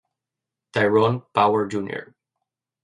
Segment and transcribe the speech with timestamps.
[0.73, 2.15] Tyrone Power, Jr.